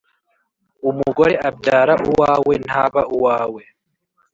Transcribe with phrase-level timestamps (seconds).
[0.89, 3.61] Umugore abyara uwawe ntaba uwawe.